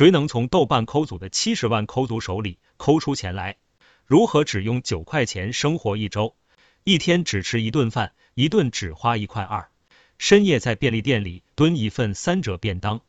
[0.00, 3.58] 谁能从豆瓣抠组的七十万抠族手里抠出钱来？
[4.06, 6.34] 如何只用九块钱生活一周？
[6.84, 9.68] 一天只吃一顿饭，一顿只花一块二。
[10.16, 13.02] 深夜在便利店里蹲一份三折便当。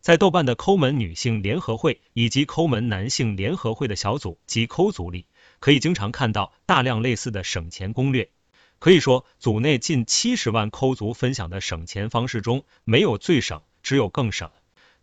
[0.00, 5.26] 在豆瓣的抠门女性联合会以及抠门男性联合会的小组及抠组里，
[5.60, 8.30] 可以经常看到大量类似的省钱攻略。
[8.78, 14.50] 可以说，组内近七十万抠族分享的省钱方式中，没有最省，只有更省。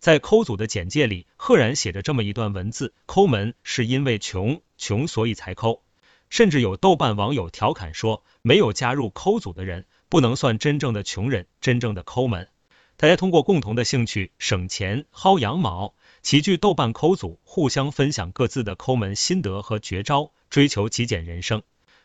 [0.06, 5.82] 在抠组的简介里，赫然写着这么一段文字：抠门是因为穷，穷所以才抠。
[6.30, 12.50] 甚至有豆瓣网友调侃说，没有加入抠组的人，不能算真正的穷人，真正的抠门。
[12.98, 21.64] 大家通过共同的兴趣省钱薅羊毛，齐聚豆瓣抠组，互相分享各自的抠门心得和绝招，追求极简人生。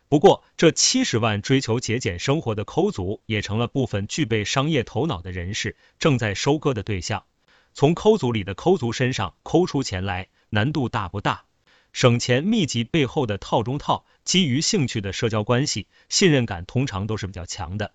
[0.08, 7.24] 不过，这七十万追求节俭生活的抠族，也成了部分具备商业头脑的人士正在收割的对象。
[7.72, 11.44] 从抠族里的抠族身上抠出钱来，难度大不大？
[11.92, 17.92] 省钱秘籍背后的套中套，基于兴趣的社交关系，信任感通常都是比较强的。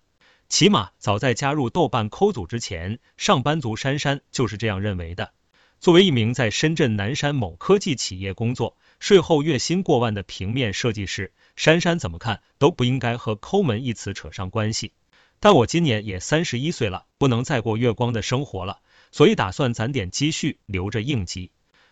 [0.48, 5.32] 起码早在加入豆瓣抠组之前，上班族珊珊就是这样认为的。
[5.80, 14.92] 作为一名在深圳南山某科技企业工作、税后月薪过万的平面设计师，珊珊怎么看都不应该和抠门一词扯上关系。
[15.38, 18.80] 但我今年也三十一岁了，不能再过月光的生活了，
[19.16, 21.50] 所以打算攒点积蓄，留着应急。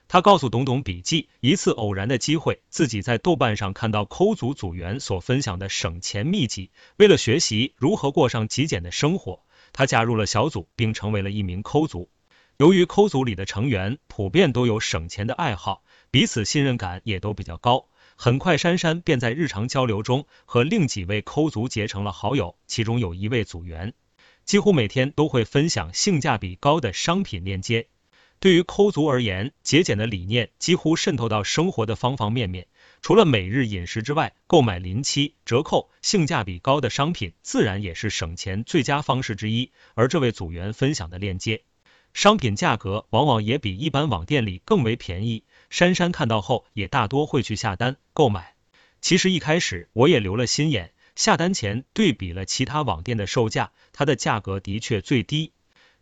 [0.08, 6.70] 他告诉懂懂笔记，一次偶然的机会，自己在豆瓣上看到抠组组员所分享的省钱秘籍。
[6.98, 9.40] 为了学习如何过上极简的生活，
[9.72, 12.10] 他加入了小组，并成为了一名抠族。
[12.58, 17.88] 由于抠组里的成员普遍都有省钱的爱好，彼此信任感也都比较高。
[18.16, 23.94] 很快，珊珊便在日常交流中和另几位抠族结成了好友，其中有一位组员
[24.44, 27.88] 几乎每天都会分享性价比高的商品链接。
[28.40, 32.66] 对于抠族而言，节俭的理念几乎渗透到生活的方方面面。
[33.00, 39.70] 除了每日饮食之外，购买临期、折扣、性价比高的商品，自然也是省钱最佳方式之一。
[39.94, 41.62] 而这位组员分享的链接，
[42.12, 45.44] 商品价格往往也比一般网店里更为便宜。
[45.70, 48.54] 珊珊看到后，也大多会去下单购买。
[49.00, 55.52] 其实一开始我也留了心眼，下单前对比了其他网店的售价，它的价格的确最低。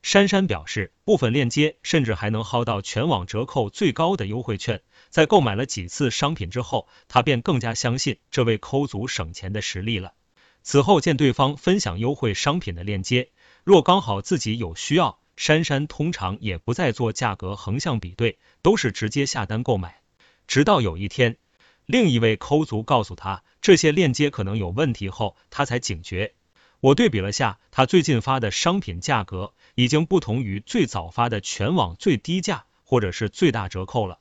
[0.03, 4.81] 珊珊表示，部分链接甚至还能薅到全网折扣最高的优惠券。
[5.11, 10.15] 在购买了几次商品之后，她便更加相信这位抠族省钱的实力了。
[10.63, 13.29] 此后见对方分享优惠商品的链接，
[13.63, 20.01] 若刚好自己有需要，珊珊通常也不再做价格横向比对，都是直接下单购买。
[20.49, 21.37] 直到有一天，
[21.87, 26.35] 另一位抠族告诉他这些链接可能有问题后，他才警觉。
[26.81, 34.19] 我对比了下，他最近发的商品价格已经不同于最早发的全网最低价或者是最大折扣了。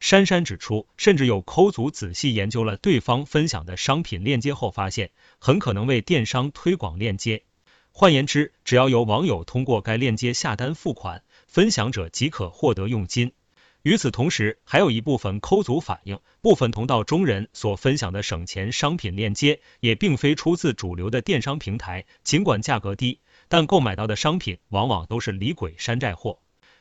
[0.00, 7.44] 珊珊指出，甚至有抠族仔细研究了对方分享的商品链接后，发现很可能为电商推广链接。
[7.92, 13.32] 换言之，只要有网友通过该链接下单付款，分享者即可获得佣金。
[13.82, 22.04] 与此同时，还有一部分抠族反映，部分同道中人所分享的省钱商品链接，也并非出自主流的电商平台。
[22.22, 26.38] 尽管价格低，但购买到的商品往往都是李鬼山寨货，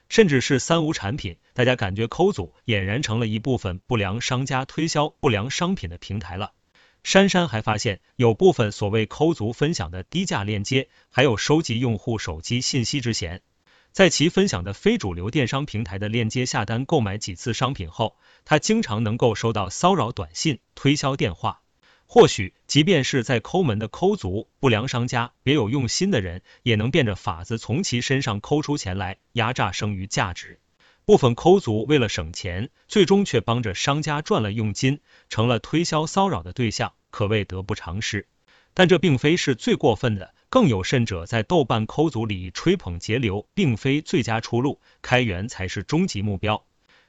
[0.09, 1.37] 甚至是三无产品。
[1.55, 6.53] 大家感觉抠组俨然成了一部分不良商家推销不良商品的平台了。
[7.01, 13.41] 珊珊还发现，有部分所谓抠族分享的低价链接，还有收集用户手机信息之嫌。
[13.91, 18.15] 在其分享的非主流电商平台的链接下单购买几次商品后，
[18.45, 21.61] 他经常能够收到骚扰短信、推销电话。
[22.05, 30.59] 或许，即便是在抠门的抠族、不良商家、别有用心的人，也能变着法子从其身上抠出钱来，压榨剩余价值。
[31.03, 38.27] 部分抠族为了省钱，最终却帮着商家赚了佣金，成了推销骚扰的对象，可谓得不偿失。
[38.73, 40.33] 但这并非是最过分的。
[40.51, 46.65] 更有甚者，在豆瓣抠组里吹捧节流，并非最佳出路，开源才是终极目标。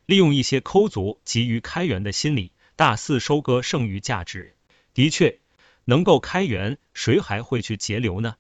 [0.06, 4.54] 利用一些抠族急于开源的心理，大肆收割剩余价值。
[4.94, 5.40] 的确，
[5.84, 8.36] 能够开源，谁还会去节流呢？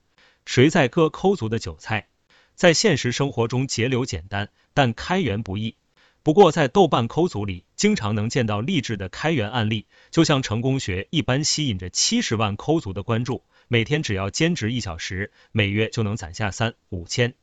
[0.46, 2.06] 谁在割抠族的韭菜？
[2.54, 5.74] 在现实生活中，节流简单，但开源不易。
[6.24, 13.42] 不过，在豆瓣抠组里，经常能见到励志的开源案例，就像成功学一般，吸引着七十万抠族的关注。
[13.66, 17.34] 每天只要兼职一小时，每月就能攒下三五千。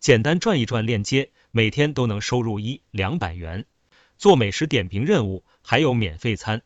[0.00, 3.64] 简单转一转链接，每天都能收入一两百元。
[4.18, 6.60] 做美食点评任务，还有免费餐。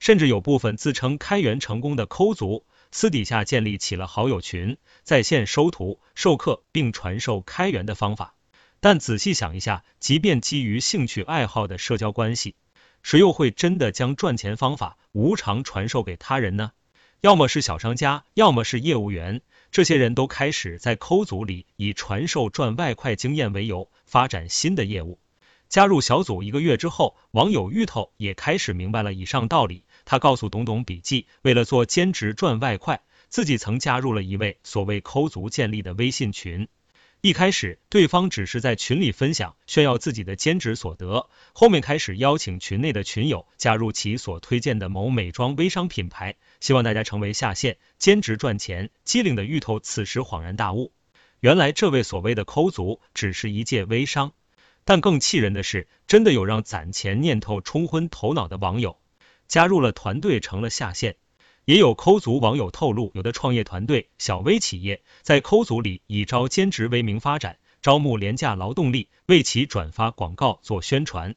[0.00, 8.34] 甚至有部分自称开源成功的抠族，私底下建立起了好友群，在线收徒授课，并传授开源的方法。
[8.82, 12.56] 但仔细想一下，即便基于兴趣爱好的社交关系，
[13.04, 16.72] 谁又会真的将赚钱方法无偿传授给他人呢？
[17.20, 19.40] 要么是小商家，要么是业务员，
[19.70, 25.20] 这些人都开始在抠组里以传授赚外快经验为由，发展新的业务。
[25.68, 29.84] 加入小组一个月之后，网友芋头也开始明白了以上道理。
[30.04, 36.66] 他告诉董董笔记，为了做兼职赚外快，自己曾加入了一位所谓抠族建立的微信群。
[37.24, 48.90] 一开始，对方只是在群里分享炫耀自己的兼职所得，后面开始邀请群内的群友加入其所推荐的某美妆微商品牌，希望大家成为下线，兼职赚钱。
[49.04, 50.90] 机灵的芋头此时恍然大悟，
[51.38, 54.32] 原来这位所谓的抠族只是一介微商。
[54.84, 58.98] 但更气人的是，真的有让攒钱念头冲昏头脑的网友
[59.46, 61.14] 加入了团队，成了下线。
[61.64, 71.36] 也有抠族网友透露，有的创业团队、小微企业在抠族里以招兼职为名发展，招募廉价劳动力，为其转发广告做宣传。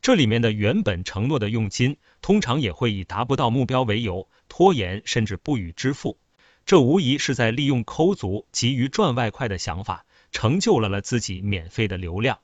[0.00, 6.18] 这里面的原本承诺的佣金，通常也会以达不到目标为由拖延，甚至不予支付。
[6.64, 12.38] 这无疑是在利用抠族急于赚外快的想法，成就了了自己免费的流量。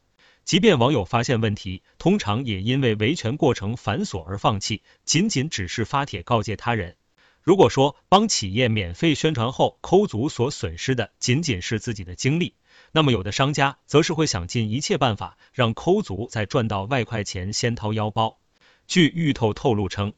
[0.44, 6.96] 即便网友发现问题，通常也因为维权过程繁琐而放弃，仅仅只是发帖告诫他人。
[7.42, 12.54] 如果说帮企业免费宣传后，抠足所损失的仅仅是自己的精力，
[12.92, 18.38] 那么有的商家则是会想尽一切办法让抠族在赚到外快前先掏腰包。
[18.86, 20.12] 据芋头透露称，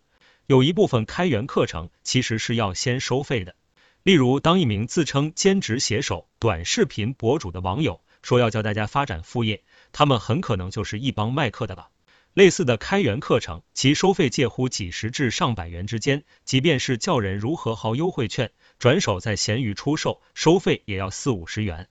[0.47, 3.55] 有一部分开源课程其实是要先收费的。
[4.03, 11.89] 例如，当一名自称兼职写手、短视频博主的网友说要教大家发展副业，他们很可能就是一帮卖课的吧。
[12.35, 16.25] 类似的开源课程，其收费介乎几十至上百元之间。
[16.45, 18.51] 即便是教人如何薅优惠券，
[18.81, 21.89] 转手在闲鱼出售，收费也要四五十元。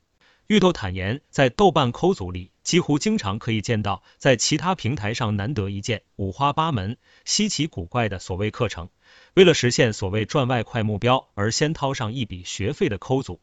[0.47, 8.89] 芋头坦言，在豆瓣抠组里，几乎经常可以见到在其他平台上难得一见、五花八门、稀奇古怪的所谓课程。
[9.35, 13.39] 为了实现所谓赚外快目标而先掏上一笔学费的抠组。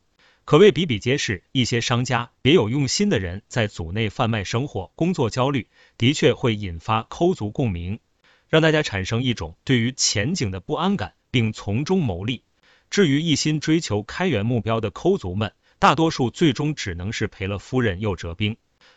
[0.51, 8.01] 可谓比比皆是，一些商家别有用心的人在组内贩卖生活、工作焦虑，的确会引发抠族共鸣，
[8.49, 12.43] 让大家产生一种对于前景的不安感，并从中牟利。
[12.91, 18.57] 至于一心追求开源目标的抠族们，大多数最终只能是赔了夫人又折兵。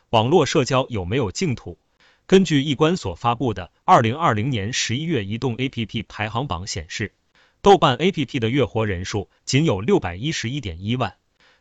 [0.10, 1.78] 网络社交有没有净土？
[2.26, 7.14] 根据易观所发布的二零二零年十一月移动 APP 排行榜显示，
[7.62, 11.14] 豆瓣 APP 的月活人数仅有六百一十一点一万。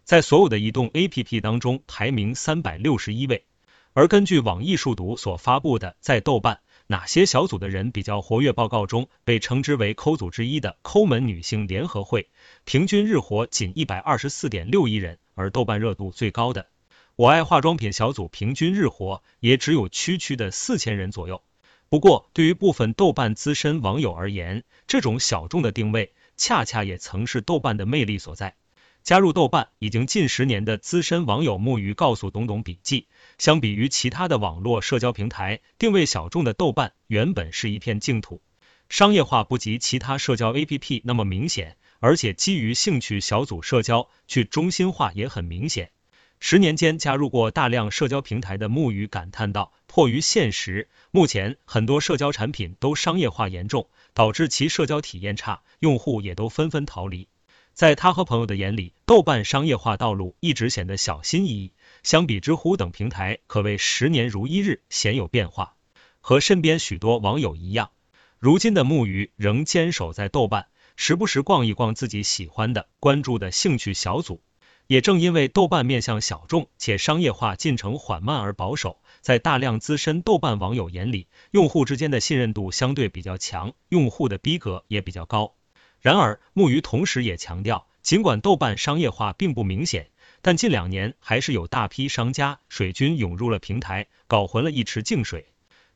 [0.04, 3.44] 在所有的移动 APP 当中排名三百六十一位，
[3.92, 12.28] 而根据网易数独所发布的在豆瓣哪些小组的人比较活跃报告中，被称之为抠组之一的抠门女性联合会，
[12.64, 16.66] 平均日活仅一百二十四点六亿人，而豆瓣热度最高的
[17.14, 21.42] 我爱化妆品小组平均日活也只有区区的四千人左右。
[21.88, 28.56] 不过，对于部分豆瓣资深网友而言，这种小众的定位，恰恰也曾是豆瓣的魅力所在。
[29.02, 38.40] 加入豆瓣已经近十年的资深网友木鱼告诉董董笔记，相比于其他的网络社交平台，定位小众的豆瓣原本是一片净土，
[38.88, 45.90] 商业化不及其他社交 APP 那么明显，而且基于兴趣小组社交，去中心化也很明显。
[46.38, 57.26] 十年间加入过大量社交平台的木鱼感叹道：“迫于现实，目前很多社交产品都商业化严重，导致其社交体验差，用户也都纷纷逃离。”
[57.74, 61.72] 在他和朋友的眼里，豆瓣商业化道路一直显得小心翼翼。
[62.02, 65.74] 相比知乎等平台，可谓十年如一日，鲜有变化。
[66.20, 67.90] 和身边许多网友一样，
[68.38, 74.42] 如今的木鱼仍坚守在豆瓣，时不时逛一逛自己喜欢的、关注的兴趣小组。
[74.88, 85.54] 也正因为豆瓣面向小众，且商业化进程缓慢而保守，在大量资深豆瓣网友眼里，用户之间的信任度相对比较强，用户的逼格也比较高。
[86.02, 90.08] 然而，木鱼同时也强调，尽管豆瓣商业化并不明显，
[90.40, 95.46] 但近两年还是有大批商家水军涌入了平台，搞浑了一池净水。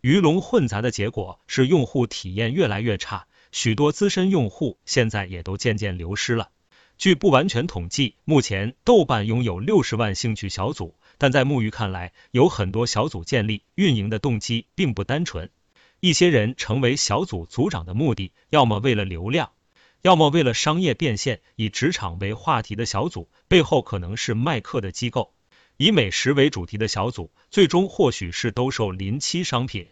[0.03, 6.51] 鱼龙混杂的结果是用户体验越来越差，许多资深用户现在也都渐渐流失了。
[6.97, 15.51] 据不完全统计，目前豆瓣拥有六十万兴趣小组，但在木鱼看来，有很多小组建立运营的动机并不单纯。
[15.99, 19.51] 一些人成为小组组长的目的，要么为了流量。
[20.07, 25.33] 要么为了商业变现，以职场为话题的小组，背后可能是卖课的机构；
[25.79, 29.87] 以美食为主题的小组，最终或许是兜售临期商品；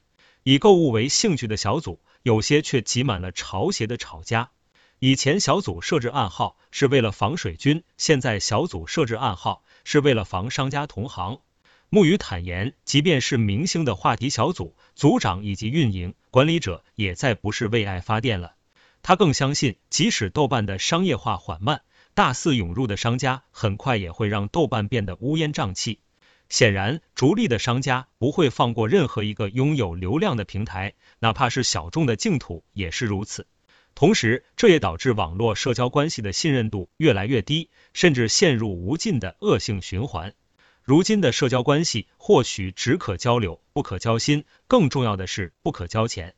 [0.45, 4.53] 以购物为兴趣的小组，有些却挤满了潮鞋的炒家。
[5.01, 11.41] 以前小组设置暗号是为了防水军，现在小组设置暗号是为了防商家同行。
[11.89, 18.54] 木鱼坦言，即便是明星的话题小组组长以及运营管理者，也再不是为爱发电了。
[19.07, 21.83] 他更相信，即使豆瓣的商业化缓慢，
[22.15, 26.01] 大肆涌入的商家很快也会让豆瓣变得乌烟瘴气。
[26.49, 33.47] 显然，逐利的商家不会放过任何一个拥有流量的平台，哪怕是小众的净土也是如此。
[33.95, 40.33] 同时，这也导致网络社交关系的信任度越来越低，甚至陷入无尽的恶性循环。
[40.83, 46.35] 如今的社交关系或许只可交流，不可交心，更重要的是不可交钱。